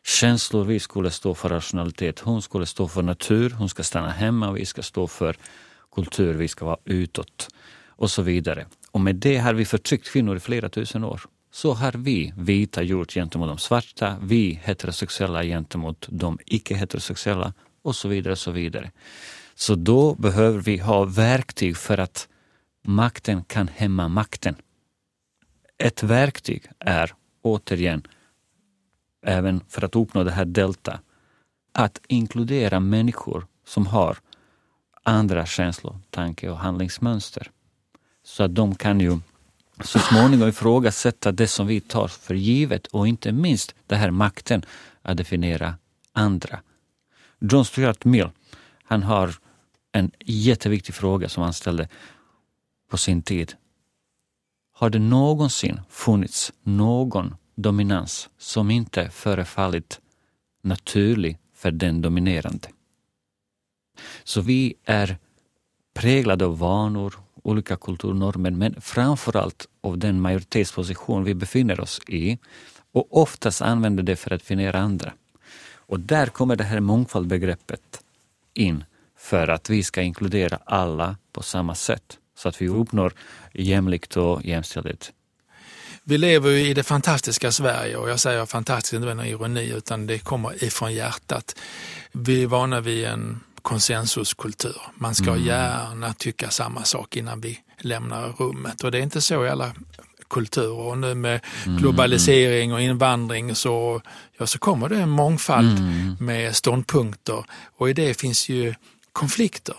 känslor, 0.06 0.64
vi 0.64 0.80
skulle 0.80 1.10
stå 1.10 1.34
för 1.34 1.48
rationalitet. 1.48 2.20
Hon 2.20 2.42
skulle 2.42 2.66
stå 2.66 2.88
för 2.88 3.02
natur, 3.02 3.50
hon 3.50 3.68
ska 3.68 3.82
stanna 3.82 4.10
hemma, 4.10 4.52
vi 4.52 4.66
ska 4.66 4.82
stå 4.82 5.06
för 5.06 5.36
kultur, 5.94 6.34
vi 6.34 6.48
ska 6.48 6.64
vara 6.64 6.78
utåt 6.84 7.48
och 7.86 8.10
så 8.10 8.22
vidare. 8.22 8.66
Och 8.90 9.00
med 9.00 9.16
det 9.16 9.36
har 9.36 9.54
vi 9.54 9.64
förtryckt 9.64 10.08
kvinnor 10.08 10.36
i 10.36 10.40
flera 10.40 10.68
tusen 10.68 11.04
år. 11.04 11.20
Så 11.52 11.72
har 11.72 11.92
vi 11.92 12.32
vita 12.36 12.82
gjort 12.82 13.12
gentemot 13.12 13.48
de 13.48 13.58
svarta, 13.58 14.16
vi 14.22 14.60
heterosexuella 14.64 15.44
gentemot 15.44 16.06
de 16.10 16.38
icke-heterosexuella 16.46 17.52
och 17.82 17.96
så 17.96 18.08
vidare. 18.08 18.36
Så 18.36 18.50
vidare. 18.50 18.90
Så 19.54 19.74
då 19.74 20.14
behöver 20.14 20.58
vi 20.58 20.78
ha 20.78 21.04
verktyg 21.04 21.76
för 21.76 21.98
att 21.98 22.28
makten 22.84 23.44
kan 23.44 23.68
hämma 23.68 24.08
makten. 24.08 24.56
Ett 25.78 26.02
verktyg 26.02 26.62
är 26.78 27.12
återigen, 27.42 28.06
även 29.24 29.60
för 29.68 29.84
att 29.84 29.96
uppnå 29.96 30.24
det 30.24 30.30
här 30.30 30.44
delta, 30.44 31.00
att 31.72 32.00
inkludera 32.08 32.80
människor 32.80 33.46
som 33.66 33.86
har 33.86 34.16
andra 35.02 35.46
känslor, 35.46 35.98
tanke 36.10 36.50
och 36.50 36.58
handlingsmönster. 36.58 37.50
Så 38.24 38.42
att 38.42 38.54
de 38.54 38.74
kan 38.74 39.00
ju 39.00 39.18
så 39.80 39.98
småningom 39.98 40.48
ifrågasätta 40.48 41.32
det 41.32 41.46
som 41.46 41.66
vi 41.66 41.80
tar 41.80 42.08
för 42.08 42.34
givet 42.34 42.86
och 42.86 43.08
inte 43.08 43.32
minst 43.32 43.74
den 43.86 43.98
här 43.98 44.10
makten 44.10 44.64
att 45.02 45.16
definiera 45.16 45.74
andra. 46.12 46.60
John 47.40 47.64
Stuart 47.64 48.04
Mill, 48.04 48.30
han 48.84 49.02
har 49.02 49.34
en 49.92 50.10
jätteviktig 50.24 50.94
fråga 50.94 51.28
som 51.28 51.42
han 51.42 51.52
ställde 51.52 51.88
på 52.90 52.96
sin 52.96 53.22
tid. 53.22 53.54
Har 54.72 54.90
det 54.90 54.98
någonsin 54.98 55.80
funnits 55.88 56.52
någon 56.62 57.36
dominans 57.54 58.30
som 58.38 58.70
inte 58.70 59.10
förefallit 59.10 60.00
naturlig 60.62 61.38
för 61.54 61.70
den 61.70 62.02
dominerande? 62.02 62.68
Så 64.24 64.40
vi 64.40 64.74
är 64.84 65.18
präglade 65.94 66.44
av 66.44 66.58
vanor, 66.58 67.14
olika 67.42 67.76
kulturnormer, 67.76 68.50
men 68.50 68.80
framförallt 68.80 69.68
av 69.80 69.98
den 69.98 70.20
majoritetsposition 70.20 71.24
vi 71.24 71.34
befinner 71.34 71.80
oss 71.80 72.00
i 72.08 72.38
och 72.92 73.16
oftast 73.22 73.62
använder 73.62 74.02
det 74.02 74.16
för 74.16 74.30
att 74.30 74.40
definiera 74.40 74.78
andra. 74.78 75.12
Och 75.86 76.00
där 76.00 76.26
kommer 76.26 76.56
det 76.56 76.64
här 76.64 76.80
mångfaldbegreppet 76.80 78.04
in 78.54 78.84
för 79.16 79.48
att 79.48 79.70
vi 79.70 79.82
ska 79.82 80.02
inkludera 80.02 80.58
alla 80.64 81.16
på 81.32 81.42
samma 81.42 81.74
sätt 81.74 82.18
så 82.36 82.48
att 82.48 82.62
vi 82.62 82.68
uppnår 82.68 83.12
jämlikt 83.52 84.16
och 84.16 84.44
jämställdhet. 84.44 85.12
Vi 86.06 86.18
lever 86.18 86.50
ju 86.50 86.68
i 86.68 86.74
det 86.74 86.82
fantastiska 86.82 87.52
Sverige 87.52 87.96
och 87.96 88.10
jag 88.10 88.20
säger 88.20 88.46
fantastiskt 88.46 88.92
inte 88.92 89.06
med 89.06 89.16
någon 89.16 89.26
ironi 89.26 89.68
utan 89.68 90.06
det 90.06 90.18
kommer 90.18 90.64
ifrån 90.64 90.94
hjärtat. 90.94 91.56
Vi 92.12 92.42
är 92.42 92.46
vana 92.46 92.80
vid 92.80 93.04
en 93.04 93.40
konsensuskultur. 93.62 94.76
Man 94.94 95.14
ska 95.14 95.30
mm. 95.30 95.44
gärna 95.44 96.12
tycka 96.12 96.50
samma 96.50 96.84
sak 96.84 97.16
innan 97.16 97.40
vi 97.40 97.58
lämnar 97.78 98.28
rummet 98.28 98.84
och 98.84 98.90
det 98.90 98.98
är 98.98 99.02
inte 99.02 99.20
så 99.20 99.44
i 99.44 99.48
alla 99.48 99.72
kulturer. 100.30 100.78
Och 100.78 100.98
nu 100.98 101.14
med 101.14 101.40
mm. 101.66 101.78
globalisering 101.78 102.72
och 102.72 102.80
invandring 102.80 103.54
så, 103.54 104.02
ja, 104.38 104.46
så 104.46 104.58
kommer 104.58 104.88
det 104.88 104.96
en 104.96 105.08
mångfald 105.08 105.78
mm. 105.78 106.16
med 106.20 106.56
ståndpunkter 106.56 107.44
och 107.76 107.90
i 107.90 107.92
det 107.92 108.20
finns 108.20 108.48
ju 108.48 108.74
konflikter. 109.12 109.76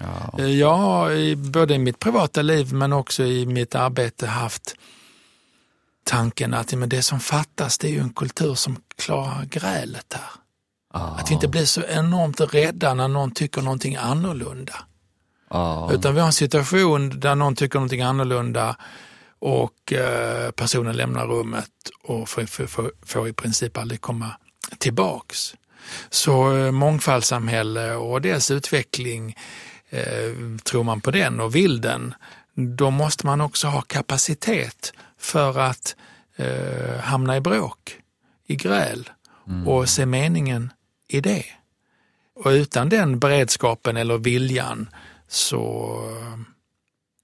Ja. 0.00 0.38
Eh, 0.38 0.50
jag 0.50 0.76
har 0.76 1.36
både 1.50 1.74
i 1.74 1.78
mitt 1.78 1.98
privata 1.98 2.42
liv 2.42 2.72
men 2.72 2.92
också 2.92 3.24
i 3.24 3.46
mitt 3.46 3.74
arbete 3.74 4.26
haft 4.26 4.74
tanken 6.04 6.54
att 6.54 6.72
men 6.72 6.88
det 6.88 7.02
som 7.02 7.20
fattas 7.20 7.78
det 7.78 7.88
är 7.88 7.92
ju 7.92 8.00
en 8.00 8.12
kultur 8.12 8.54
som 8.54 8.76
klarar 8.96 9.44
grälet 9.44 10.12
här. 10.12 10.30
Oh. 10.94 11.20
Att 11.20 11.30
vi 11.30 11.34
inte 11.34 11.48
blir 11.48 11.64
så 11.64 11.82
enormt 11.82 12.40
rädda 12.40 12.94
när 12.94 13.08
någon 13.08 13.30
tycker 13.30 13.62
någonting 13.62 13.96
annorlunda. 13.96 14.74
Oh. 15.50 15.90
Utan 15.94 16.14
vi 16.14 16.20
har 16.20 16.26
en 16.26 16.32
situation 16.32 17.20
där 17.20 17.34
någon 17.34 17.56
tycker 17.56 17.78
någonting 17.78 18.02
annorlunda 18.02 18.76
och 19.38 19.92
eh, 19.92 20.50
personen 20.50 20.96
lämnar 20.96 21.26
rummet 21.26 21.70
och 22.02 22.28
får, 22.28 22.66
får, 22.66 22.92
får, 23.02 23.28
i 23.28 23.32
princip 23.32 23.78
aldrig 23.78 24.00
komma 24.00 24.30
tillbaks. 24.78 25.54
Så 26.10 26.56
eh, 26.56 26.70
mångfaldssamhälle 26.70 27.94
och 27.94 28.20
dess 28.20 28.50
utveckling, 28.50 29.36
eh, 29.90 30.58
tror 30.64 30.82
man 30.82 31.00
på 31.00 31.10
den 31.10 31.40
och 31.40 31.54
vill 31.54 31.80
den, 31.80 32.14
då 32.54 32.90
måste 32.90 33.26
man 33.26 33.40
också 33.40 33.66
ha 33.66 33.80
kapacitet 33.80 34.92
för 35.24 35.58
att 35.58 35.96
eh, 36.36 37.00
hamna 37.00 37.36
i 37.36 37.40
bråk, 37.40 37.98
i 38.46 38.56
gräl 38.56 39.10
mm. 39.48 39.68
och 39.68 39.88
se 39.88 40.06
meningen 40.06 40.72
i 41.08 41.20
det. 41.20 41.44
Och 42.34 42.50
utan 42.50 42.88
den 42.88 43.18
beredskapen 43.18 43.96
eller 43.96 44.18
viljan 44.18 44.88
så 45.28 45.94
eh, 46.10 46.38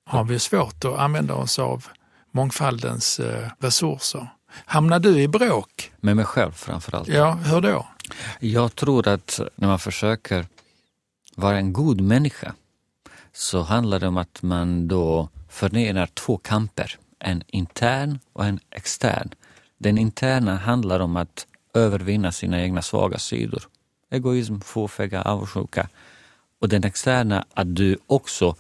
har 0.07 0.25
vi 0.25 0.39
svårt 0.39 0.85
att 0.85 0.99
använda 0.99 1.35
oss 1.35 1.59
av 1.59 1.87
mångfaldens 2.31 3.21
eh, 3.21 3.51
resurser. 3.59 4.29
Hamnar 4.65 4.99
du 4.99 5.21
i 5.21 5.29
bråk? 5.29 5.93
Med 6.01 6.17
mig 6.17 6.25
själv 6.25 6.53
framförallt. 6.53 7.09
Ja, 7.09 7.33
hur 7.33 7.61
då? 7.61 7.87
Jag 8.41 8.75
tror 8.75 9.09
att 9.09 9.41
när 9.55 9.69
man 9.69 9.79
försöker 9.79 10.47
vara 11.37 11.57
en 11.57 11.73
god 11.73 12.01
människa 12.01 12.55
så 13.33 13.63
handlar 13.63 14.01
det 14.01 14.09
om 14.09 14.17
att 14.17 14.43
man 14.43 14.89
då 14.89 15.29
förenar 15.49 16.07
två 16.07 16.37
kamper, 16.37 16.99
en 17.21 17.43
intern 17.47 18.19
och 18.33 18.45
en 18.45 18.61
extern. 18.71 19.31
Den 19.79 19.99
interna 19.99 20.57
handlar 20.57 21.01
om 21.01 21.17
att 21.17 21.47
övervinna 21.75 22.33
sina 22.33 22.61
egna 22.61 22.83
svaga 22.83 23.19
sidor. 23.19 23.63
Egoism, 24.11 24.61
fåfänga, 24.61 25.23
avundsjuka. 25.23 25.89
Och 26.61 26.69
den 26.69 26.85
externa, 26.85 27.45
att 27.55 27.77
du 27.77 27.99
också 28.07 28.57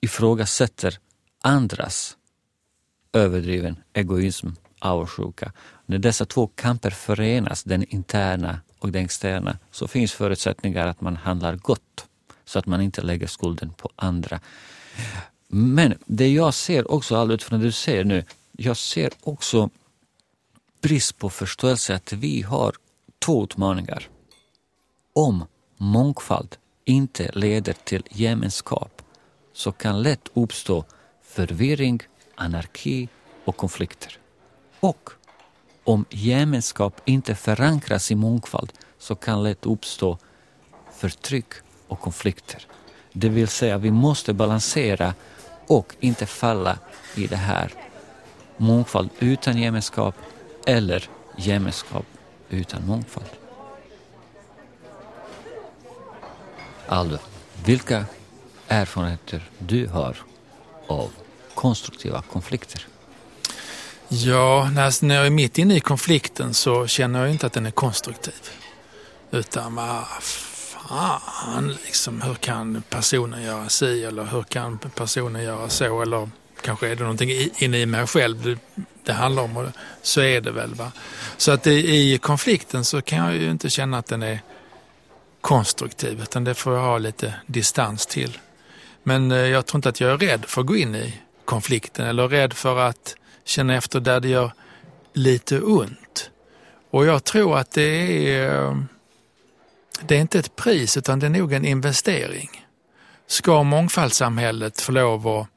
ifrågasätter 0.00 0.98
andras 1.42 2.16
överdriven 3.12 3.76
egoism, 3.92 4.48
avundsjuka. 4.78 5.52
När 5.86 5.98
dessa 5.98 6.24
två 6.24 6.46
kamper 6.46 6.90
förenas, 6.90 7.64
den 7.64 7.84
interna 7.84 8.60
och 8.78 8.92
den 8.92 9.04
externa, 9.04 9.58
så 9.70 9.88
finns 9.88 10.12
förutsättningar 10.12 10.86
att 10.86 11.00
man 11.00 11.16
handlar 11.16 11.56
gott 11.56 12.06
så 12.44 12.58
att 12.58 12.66
man 12.66 12.80
inte 12.80 13.02
lägger 13.02 13.26
skulden 13.26 13.72
på 13.72 13.90
andra. 13.96 14.40
Men 15.52 15.98
det 16.06 16.32
jag 16.32 16.54
ser 16.54 16.90
också, 16.90 17.16
allt 17.16 17.32
utifrån 17.32 17.60
det 17.60 17.66
du 17.66 17.72
säger 17.72 18.04
nu, 18.04 18.24
jag 18.52 18.76
ser 18.76 19.12
också 19.20 19.70
brist 20.82 21.18
på 21.18 21.30
förståelse 21.30 21.94
att 21.94 22.12
vi 22.12 22.42
har 22.42 22.74
två 23.18 23.44
utmaningar. 23.44 24.08
Om 25.12 25.44
mångfald 25.76 26.56
inte 26.84 27.30
leder 27.34 27.72
till 27.72 28.02
gemenskap 28.10 29.02
så 29.52 29.72
kan 29.72 30.02
lätt 30.02 30.28
uppstå 30.34 30.84
förvirring, 31.22 32.00
anarki 32.34 33.08
och 33.44 33.56
konflikter. 33.56 34.18
Och 34.80 35.10
om 35.84 36.04
gemenskap 36.10 37.00
inte 37.04 37.34
förankras 37.34 38.10
i 38.10 38.14
mångfald 38.14 38.72
så 38.98 39.14
kan 39.14 39.42
lätt 39.42 39.66
uppstå 39.66 40.18
förtryck 40.92 41.52
och 41.88 42.00
konflikter. 42.00 42.66
Det 43.12 43.28
vill 43.28 43.48
säga, 43.48 43.78
vi 43.78 43.90
måste 43.90 44.32
balansera 44.32 45.14
och 45.70 45.96
inte 46.00 46.26
falla 46.26 46.78
i 47.14 47.26
det 47.26 47.36
här 47.36 47.74
mångfald 48.56 49.10
utan 49.18 49.58
gemenskap 49.58 50.14
eller 50.66 51.08
gemenskap 51.36 52.06
utan 52.48 52.86
mångfald. 52.86 53.26
Aldo, 56.86 57.18
vilka 57.64 58.04
erfarenheter 58.68 59.50
du 59.58 59.86
har 59.86 60.16
av 60.86 61.10
konstruktiva 61.54 62.22
konflikter? 62.22 62.86
Ja, 64.08 64.70
när 65.02 65.14
jag 65.14 65.26
är 65.26 65.30
mitt 65.30 65.58
inne 65.58 65.76
i 65.76 65.80
konflikten 65.80 66.54
så 66.54 66.86
känner 66.86 67.20
jag 67.20 67.30
inte 67.30 67.46
att 67.46 67.52
den 67.52 67.66
är 67.66 67.70
konstruktiv. 67.70 68.50
Utan 69.30 69.78
ah, 69.78 70.06
Ah, 70.92 71.18
fan, 71.18 71.76
liksom, 71.84 72.22
hur 72.22 72.34
kan 72.34 72.82
personen 72.88 73.42
göra 73.42 73.68
si 73.68 74.04
eller 74.04 74.24
hur 74.24 74.42
kan 74.42 74.78
personen 74.78 75.42
göra 75.42 75.68
så? 75.68 76.02
Eller 76.02 76.28
kanske 76.62 76.88
är 76.88 76.96
det 76.96 77.02
någonting 77.02 77.30
inne 77.58 77.78
i 77.78 77.86
mig 77.86 78.06
själv 78.06 78.58
det 79.04 79.12
handlar 79.12 79.42
om 79.42 79.56
och 79.56 79.66
så 80.02 80.20
är 80.20 80.40
det 80.40 80.50
väl. 80.50 80.74
Va? 80.74 80.92
Så 81.36 81.52
att 81.52 81.66
i 81.66 82.18
konflikten 82.18 82.84
så 82.84 83.02
kan 83.02 83.18
jag 83.18 83.36
ju 83.36 83.50
inte 83.50 83.70
känna 83.70 83.98
att 83.98 84.06
den 84.06 84.22
är 84.22 84.40
konstruktiv 85.40 86.22
utan 86.22 86.44
det 86.44 86.54
får 86.54 86.74
jag 86.74 86.82
ha 86.82 86.98
lite 86.98 87.34
distans 87.46 88.06
till. 88.06 88.38
Men 89.02 89.32
eh, 89.32 89.38
jag 89.38 89.66
tror 89.66 89.78
inte 89.78 89.88
att 89.88 90.00
jag 90.00 90.10
är 90.10 90.18
rädd 90.18 90.44
för 90.44 90.60
att 90.60 90.66
gå 90.66 90.76
in 90.76 90.94
i 90.94 91.14
konflikten 91.44 92.06
eller 92.06 92.28
rädd 92.28 92.52
för 92.52 92.78
att 92.78 93.16
känna 93.44 93.76
efter 93.76 94.00
där 94.00 94.20
det 94.20 94.28
gör 94.28 94.52
lite 95.12 95.60
ont. 95.60 96.30
Och 96.90 97.06
jag 97.06 97.24
tror 97.24 97.58
att 97.58 97.70
det 97.70 97.82
är, 98.34 98.64
eh, 98.64 98.76
det 100.06 100.16
är 100.16 100.20
inte 100.20 100.38
ett 100.38 100.56
pris 100.56 100.96
utan 100.96 101.18
det 101.18 101.26
är 101.26 101.30
nog 101.30 101.52
en 101.52 101.64
investering. 101.64 102.66
Ska 103.26 103.62
mångfaldssamhället 103.62 104.80
få 104.80 104.92
lov 104.92 105.28
att 105.28 105.48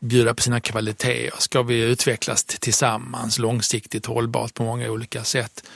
bjuda 0.00 0.34
på 0.34 0.42
sina 0.42 0.60
kvaliteter, 0.60 1.38
ska 1.38 1.62
vi 1.62 1.82
utvecklas 1.82 2.44
tillsammans 2.44 3.38
långsiktigt 3.38 4.06
hållbart 4.06 4.54
på 4.54 4.62
många 4.62 4.90
olika 4.90 5.24
sätt, 5.24 5.66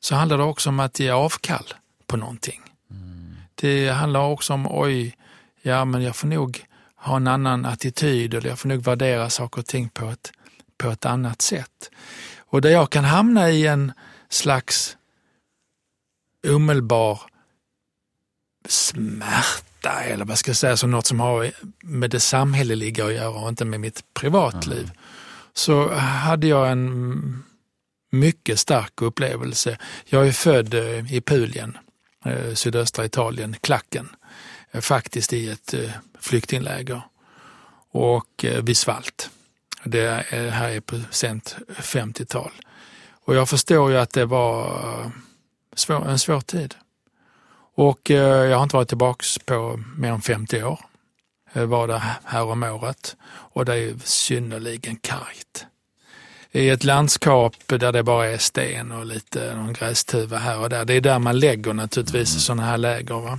så 0.00 0.14
handlar 0.14 0.38
det 0.38 0.44
också 0.44 0.68
om 0.68 0.80
att 0.80 1.00
ge 1.00 1.10
avkall 1.10 1.74
på 2.06 2.16
någonting. 2.16 2.60
Mm. 2.90 3.36
Det 3.54 3.88
handlar 3.88 4.20
också 4.20 4.52
om, 4.52 4.66
oj, 4.70 5.16
ja 5.62 5.84
men 5.84 6.02
jag 6.02 6.16
får 6.16 6.28
nog 6.28 6.64
ha 6.96 7.16
en 7.16 7.26
annan 7.26 7.66
attityd 7.66 8.34
eller 8.34 8.48
jag 8.48 8.58
får 8.58 8.68
nog 8.68 8.82
värdera 8.82 9.30
saker 9.30 9.60
och 9.60 9.66
ting 9.66 9.88
på 9.88 10.08
ett, 10.08 10.32
på 10.78 10.90
ett 10.90 11.06
annat 11.06 11.42
sätt. 11.42 11.90
Och 12.38 12.60
där 12.60 12.70
jag 12.70 12.90
kan 12.90 13.04
hamna 13.04 13.50
i 13.50 13.66
en 13.66 13.92
slags 14.28 14.97
omedelbar 16.46 17.20
smärta 18.68 20.02
eller 20.02 20.24
vad 20.24 20.38
ska 20.38 20.48
jag 20.48 20.56
säga, 20.56 20.76
som 20.76 20.90
något 20.90 21.06
som 21.06 21.20
har 21.20 21.50
med 21.82 22.10
det 22.10 22.20
samhälleliga 22.20 23.06
att 23.06 23.12
göra 23.12 23.28
och 23.28 23.48
inte 23.48 23.64
med 23.64 23.80
mitt 23.80 24.14
privatliv. 24.14 24.84
Mm. 24.84 24.96
Så 25.52 25.88
hade 25.94 26.46
jag 26.46 26.70
en 26.70 27.44
mycket 28.10 28.58
stark 28.60 29.02
upplevelse. 29.02 29.78
Jag 30.04 30.28
är 30.28 30.32
född 30.32 30.74
eh, 30.74 31.14
i 31.14 31.20
Pulien, 31.20 31.78
eh, 32.24 32.54
sydöstra 32.54 33.04
Italien, 33.04 33.56
Klacken. 33.60 34.08
eh, 34.70 34.80
faktiskt 34.80 35.32
i 35.32 35.48
ett 35.48 35.74
flyktingläger 36.20 37.02
och 37.90 38.44
vid 38.62 38.76
Svalt. 38.76 39.30
Det 39.84 40.00
är, 40.00 40.50
här 40.50 40.70
är 40.70 40.80
på 40.80 41.00
sent 41.10 41.56
50-tal. 41.68 42.52
Och 43.24 43.34
jag 43.34 43.48
förstår 43.48 43.90
ju 43.90 43.98
att 43.98 44.12
det 44.12 44.24
var 44.24 45.12
svår, 45.78 46.08
en 46.08 46.18
svår 46.18 46.40
tid. 46.40 46.74
Och 47.74 48.10
jag 48.10 48.56
har 48.56 48.62
inte 48.62 48.76
varit 48.76 48.88
tillbaks 48.88 49.38
på 49.38 49.80
mer 49.96 50.12
än 50.12 50.20
50 50.20 50.62
år. 50.62 50.80
Jag 51.52 51.66
var 51.66 51.88
där 51.88 52.02
här 52.24 52.44
om 52.44 52.62
året 52.62 53.16
och 53.26 53.64
det 53.64 53.74
är 53.74 53.94
synnerligen 54.04 54.96
kargt 54.96 55.66
i 56.52 56.68
ett 56.68 56.84
landskap 56.84 57.54
där 57.66 57.92
det 57.92 58.02
bara 58.02 58.26
är 58.26 58.38
sten 58.38 58.92
och 58.92 59.06
lite 59.06 59.54
någon 59.54 59.72
grästuva 59.72 60.38
här 60.38 60.58
och 60.58 60.68
där. 60.70 60.84
Det 60.84 60.94
är 60.94 61.00
där 61.00 61.18
man 61.18 61.38
lägger 61.38 61.72
naturligtvis 61.72 62.30
mm. 62.30 62.40
sådana 62.40 62.62
här 62.62 62.78
läger. 62.78 63.14
Va? 63.14 63.38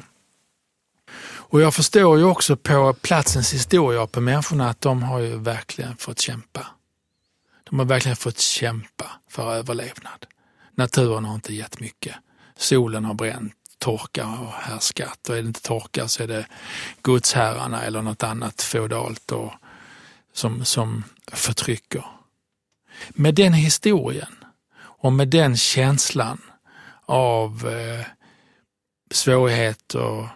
Och 1.51 1.61
jag 1.61 1.73
förstår 1.73 2.17
ju 2.17 2.23
också 2.23 2.55
på 2.57 2.93
platsens 2.93 3.53
historia 3.53 4.01
och 4.01 4.11
på 4.11 4.21
människorna 4.21 4.69
att 4.69 4.81
de 4.81 5.03
har 5.03 5.19
ju 5.19 5.37
verkligen 5.37 5.97
fått 5.97 6.19
kämpa. 6.19 6.67
De 7.69 7.79
har 7.79 7.85
verkligen 7.85 8.15
fått 8.15 8.39
kämpa 8.39 9.11
för 9.29 9.53
överlevnad. 9.53 10.25
Naturen 10.75 11.25
har 11.25 11.35
inte 11.35 11.53
gett 11.53 11.79
mycket. 11.79 12.15
Solen 12.59 13.05
har 13.05 13.13
bränt, 13.13 13.53
torka 13.77 14.23
har 14.23 14.51
härskat 14.51 15.29
och 15.29 15.37
är 15.37 15.41
det 15.41 15.47
inte 15.47 15.61
torka 15.61 16.07
så 16.07 16.23
är 16.23 16.27
det 16.27 16.47
godsherrarna 17.01 17.83
eller 17.83 18.01
något 18.01 18.23
annat 18.23 18.61
feodalt 18.61 19.31
och, 19.31 19.53
som, 20.33 20.65
som 20.65 21.03
förtrycker. 21.31 22.05
Med 23.09 23.35
den 23.35 23.53
historien 23.53 24.35
och 24.81 25.13
med 25.13 25.27
den 25.27 25.57
känslan 25.57 26.41
av 27.05 27.67
eh, 27.67 28.05
svårigheter, 29.11 30.29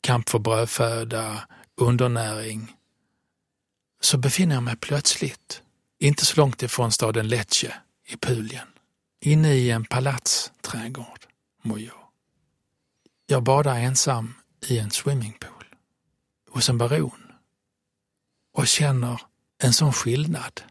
kamp 0.00 0.28
för 0.28 0.38
brödföda, 0.38 1.42
undernäring, 1.76 2.76
så 4.00 4.18
befinner 4.18 4.54
jag 4.54 4.62
mig 4.62 4.76
plötsligt, 4.76 5.62
inte 5.98 6.26
så 6.26 6.40
långt 6.40 6.62
ifrån 6.62 6.92
staden 6.92 7.28
Lecce 7.28 7.74
i 8.06 8.16
Pulien, 8.16 8.66
inne 9.20 9.54
i 9.54 9.70
en 9.70 9.84
palatsträdgård, 9.84 11.26
mår 11.62 11.80
Jag 13.26 13.42
badar 13.42 13.78
ensam 13.78 14.34
i 14.66 14.78
en 14.78 14.90
swimmingpool 14.90 15.64
hos 16.50 16.68
en 16.68 16.78
baron 16.78 17.32
och 18.52 18.66
känner 18.66 19.20
en 19.62 19.72
sån 19.72 19.92
skillnad 19.92 20.62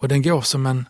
och 0.00 0.08
den 0.08 0.22
går 0.22 0.42
som, 0.42 0.66
en, 0.66 0.88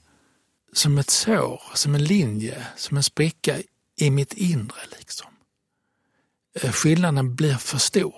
som 0.73 0.99
ett 0.99 1.11
sår, 1.11 1.63
som 1.75 1.95
en 1.95 2.05
linje, 2.05 2.67
som 2.77 2.97
en 2.97 3.03
spricka 3.03 3.59
i 3.97 4.11
mitt 4.11 4.33
inre. 4.33 4.81
liksom. 4.99 5.31
Eh, 6.61 6.73
skillnaden 6.73 7.35
blir 7.35 7.55
för 7.55 7.79
stor 7.79 8.15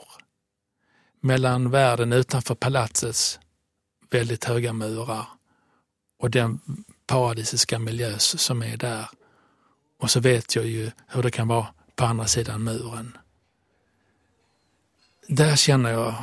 mellan 1.20 1.70
världen 1.70 2.12
utanför 2.12 2.54
palatsets 2.54 3.40
väldigt 4.10 4.44
höga 4.44 4.72
murar 4.72 5.26
och 6.18 6.30
den 6.30 6.60
paradisiska 7.06 7.78
miljö 7.78 8.18
som 8.18 8.62
är 8.62 8.76
där. 8.76 9.08
Och 10.06 10.10
så 10.10 10.20
vet 10.20 10.56
jag 10.56 10.66
ju 10.66 10.90
hur 11.06 11.22
det 11.22 11.30
kan 11.30 11.48
vara 11.48 11.66
på 11.96 12.04
andra 12.04 12.26
sidan 12.26 12.64
muren. 12.64 13.18
Där 15.28 15.56
känner 15.56 15.90
jag 15.90 16.14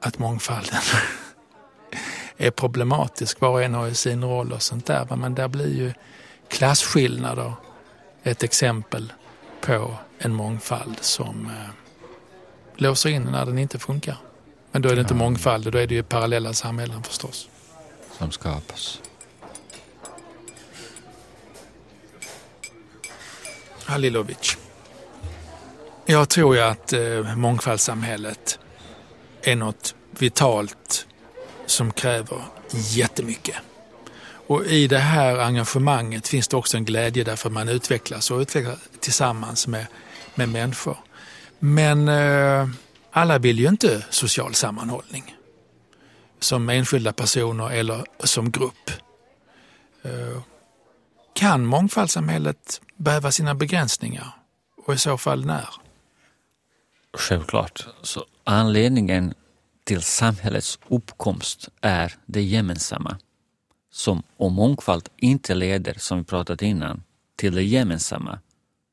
att 0.00 0.18
mångfalden 0.18 0.80
är 2.36 2.50
problematisk. 2.50 3.40
Var 3.40 3.48
och 3.48 3.62
en 3.62 3.74
har 3.74 3.86
ju 3.86 3.94
sin 3.94 4.24
roll 4.24 4.52
och 4.52 4.62
sånt 4.62 4.86
där. 4.86 5.16
Men 5.16 5.34
där 5.34 5.48
blir 5.48 5.76
ju 5.76 5.92
klasskillnader 6.48 7.52
ett 8.22 8.42
exempel 8.42 9.12
på 9.60 9.94
en 10.18 10.34
mångfald 10.34 10.98
som 11.00 11.46
eh, 11.46 11.70
låser 12.76 13.10
in 13.10 13.22
när 13.22 13.46
den 13.46 13.58
inte 13.58 13.78
funkar. 13.78 14.16
Men 14.72 14.82
då 14.82 14.88
är 14.88 14.94
det 14.94 15.00
inte 15.00 15.14
mångfald, 15.14 15.72
då 15.72 15.78
är 15.78 15.86
det 15.86 15.94
ju 15.94 16.02
parallella 16.02 16.52
samhällen 16.52 17.02
förstås. 17.02 17.48
Som 18.18 18.30
skapas. 18.30 19.00
Halilovic. 23.84 24.56
Jag 26.06 26.28
tror 26.28 26.56
ju 26.56 26.62
att 26.62 26.92
eh, 26.92 27.36
mångfaldssamhället 27.36 28.58
är 29.42 29.56
något 29.56 29.94
vitalt 30.10 31.06
som 31.66 31.92
kräver 31.92 32.42
jättemycket. 32.70 33.56
Och 34.46 34.66
i 34.66 34.86
det 34.86 34.98
här 34.98 35.38
engagemanget 35.38 36.28
finns 36.28 36.48
det 36.48 36.56
också 36.56 36.76
en 36.76 36.84
glädje 36.84 37.24
därför 37.24 37.48
att 37.48 37.52
man 37.52 37.68
utvecklas 37.68 38.30
och 38.30 38.38
utvecklas 38.38 38.78
tillsammans 39.00 39.66
med, 39.66 39.86
med 40.34 40.48
människor. 40.48 40.96
Men 41.58 42.08
eh, 42.08 42.68
alla 43.10 43.38
vill 43.38 43.58
ju 43.58 43.68
inte 43.68 44.04
social 44.10 44.54
sammanhållning 44.54 45.36
som 46.40 46.68
enskilda 46.68 47.12
personer 47.12 47.70
eller 47.70 48.04
som 48.24 48.50
grupp. 48.50 48.90
Eh, 50.02 50.42
kan 51.34 51.66
mångfaldssamhället 51.66 52.80
behöva 53.02 53.32
sina 53.32 53.54
begränsningar 53.54 54.36
och 54.86 54.94
i 54.94 54.98
så 54.98 55.18
fall 55.18 55.46
när? 55.46 55.68
Självklart. 57.12 57.86
Så 58.02 58.24
anledningen 58.44 59.34
till 59.84 60.02
samhällets 60.02 60.78
uppkomst 60.88 61.68
är 61.80 62.14
det 62.26 62.42
gemensamma. 62.42 63.18
Som 63.90 64.22
om 64.36 64.52
mångfald 64.52 65.08
inte 65.16 65.54
leder, 65.54 65.94
som 65.98 66.18
vi 66.18 66.24
pratat 66.24 66.62
innan, 66.62 67.02
till 67.36 67.54
det 67.54 67.62
gemensamma 67.62 68.38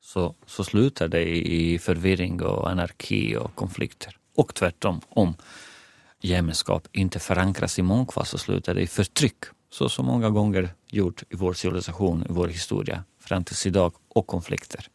så, 0.02 0.36
så 0.46 0.64
slutar 0.64 1.08
det 1.08 1.48
i 1.48 1.80
förvirring 1.80 2.42
och 2.42 2.70
anarki 2.70 3.36
och 3.36 3.56
konflikter. 3.56 4.18
Och 4.36 4.56
tvärtom, 4.56 5.02
om 5.10 5.36
gemenskap 6.22 6.88
inte 6.92 7.20
förankras 7.20 7.80
i 7.80 7.82
mångfald 7.82 8.28
så 8.28 8.38
slutar 8.38 8.74
det 8.76 8.82
i 8.82 8.88
förtryck, 8.88 9.44
så 9.72 9.90
som 9.90 10.06
många 10.06 10.30
gånger 10.30 10.70
gjort 10.88 11.24
i 11.30 11.36
vår 11.36 11.54
civilisation, 11.54 12.26
i 12.30 12.34
vår 12.34 12.48
historia, 12.48 13.04
fram 13.30 13.44
tills 13.44 13.66
idag, 13.66 13.94
och 14.10 14.28
konflikter. 14.28 14.88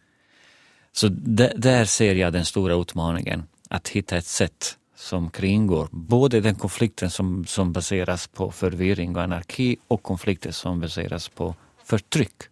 Så 0.92 1.08
där 1.08 1.84
ser 1.84 2.14
jag 2.14 2.32
den 2.32 2.44
stora 2.44 2.74
utmaningen, 2.74 3.42
att 3.68 3.88
hitta 3.88 4.16
ett 4.16 4.26
sätt 4.26 4.76
som 4.96 5.30
kringgår 5.30 5.88
både 5.90 6.40
den 6.40 6.54
konflikten 6.54 7.10
som, 7.10 7.46
som 7.46 7.72
baseras 7.72 8.26
på 8.26 8.50
förvirring 8.50 9.16
och 9.16 9.22
anarki 9.22 9.76
och 9.88 10.02
konflikter 10.02 10.52
som 10.52 10.80
baseras 10.80 11.28
på 11.28 11.54
förtryck. 11.84 12.42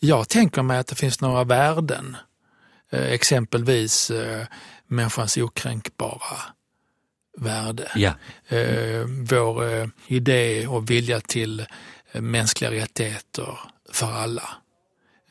Jag 0.00 0.28
tänker 0.28 0.62
mig 0.62 0.78
att 0.78 0.86
det 0.86 0.94
finns 0.94 1.20
några 1.20 1.44
värden, 1.44 2.16
eh, 2.90 3.12
exempelvis 3.12 4.10
eh, 4.10 4.46
människans 4.86 5.36
okränkbara 5.36 6.36
värde. 7.38 7.90
Ja. 7.94 8.12
Eh, 8.48 9.06
vår 9.30 9.90
idé 10.06 10.66
och 10.66 10.90
vilja 10.90 11.20
till 11.20 11.66
mänskliga 12.12 12.70
rättigheter 12.70 13.58
för 13.92 14.12
alla. 14.12 14.61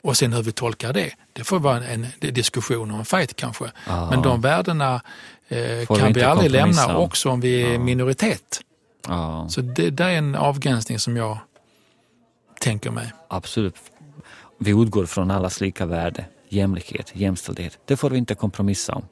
Och 0.02 0.18
sen 0.18 0.34
hur 0.34 0.44
vi 0.44 0.52
tolkar 0.52 0.94
det, 0.94 1.14
det 1.34 1.44
får 1.44 1.60
vara 1.60 1.84
en, 1.84 2.08
en 2.20 2.34
diskussion 2.34 2.92
och 2.92 3.00
en 3.00 3.06
fight 3.06 3.36
kanske. 3.36 3.72
Aha. 3.88 4.10
Men 4.10 4.22
de 4.22 4.42
värdena 4.42 5.02
eh, 5.48 5.86
kan 5.86 6.08
vi, 6.08 6.14
vi 6.14 6.24
aldrig 6.24 6.52
lämna 6.52 6.98
också 6.98 7.30
om 7.30 7.42
vi 7.42 7.62
är 7.62 7.74
ja. 7.74 7.80
minoritet. 7.80 8.62
Ja. 9.08 9.48
Så 9.50 9.62
det 9.62 9.90
där 9.90 10.10
är 10.10 10.18
en 10.18 10.36
avgränsning 10.36 11.00
som 11.00 11.18
jag 11.18 11.38
tänker 12.60 12.92
mig. 12.92 13.14
Absolut. 13.28 13.76
Vi 14.58 14.72
utgår 14.72 15.06
från 15.06 15.32
allas 15.32 15.62
lika 15.62 15.86
värde, 15.86 16.26
jämlikhet, 16.50 17.12
jämställdhet. 17.16 17.80
Det 17.86 17.98
får 17.98 18.10
vi 18.10 18.18
inte 18.18 18.36
kompromissa 18.36 18.94
om. 18.94 19.04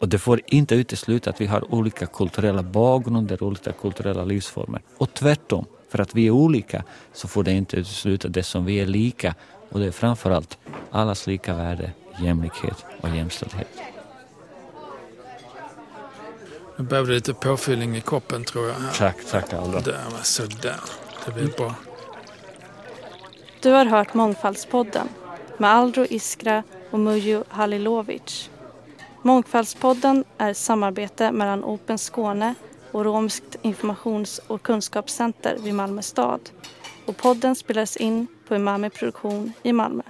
Och 0.00 0.08
det 0.08 0.18
får 0.18 0.40
inte 0.46 0.74
utesluta 0.74 1.30
att 1.30 1.40
vi 1.40 1.46
har 1.46 1.74
olika 1.74 2.06
kulturella 2.06 2.62
bakgrunder, 2.62 3.42
olika 3.42 3.72
kulturella 3.72 4.24
livsformer. 4.24 4.82
Och 4.98 5.14
tvärtom, 5.14 5.66
för 5.88 5.98
att 5.98 6.14
vi 6.14 6.26
är 6.26 6.30
olika 6.30 6.84
så 7.12 7.28
får 7.28 7.44
det 7.44 7.52
inte 7.52 7.76
utesluta 7.76 8.28
det 8.28 8.42
som 8.42 8.64
vi 8.64 8.80
är 8.80 8.86
lika 8.86 9.34
och 9.68 9.80
det 9.80 9.86
är 9.86 9.90
framförallt 9.90 10.58
allas 10.90 11.26
lika 11.26 11.54
värde, 11.54 11.90
jämlikhet 12.20 12.84
och 13.00 13.16
jämställdhet. 13.16 13.68
Nu 16.76 16.84
behövde 16.84 17.14
lite 17.14 17.34
påfyllning 17.34 17.96
i 17.96 18.00
koppen 18.00 18.44
tror 18.44 18.68
jag. 18.68 18.76
Tack, 18.94 19.16
tack 19.30 19.52
Aldo. 19.52 19.78
Där, 19.78 20.04
sådär. 20.22 20.80
Det 21.26 21.32
blir 21.32 21.56
bra. 21.56 21.74
Du 23.60 23.70
har 23.70 23.84
hört 23.84 24.14
Mångfaldspodden 24.14 25.08
med 25.56 25.70
Aldro 25.70 26.06
Iskra 26.10 26.62
och 26.90 26.98
Mujo 26.98 27.44
Halilovic. 27.48 28.50
Mångfaldspodden 29.22 30.24
är 30.38 30.50
ett 30.50 30.56
samarbete 30.56 31.32
mellan 31.32 31.64
Open 31.64 31.98
Skåne 31.98 32.54
och 32.98 33.04
Romskt 33.04 33.56
informations 33.62 34.40
och 34.46 34.62
kunskapscenter 34.62 35.56
vid 35.58 35.74
Malmö 35.74 36.02
stad. 36.02 36.40
Och 37.06 37.16
podden 37.16 37.56
spelades 37.56 37.96
in 37.96 38.26
på 38.48 38.54
Umami 38.54 38.90
Produktion 38.90 39.52
i 39.62 39.72
Malmö. 39.72 40.02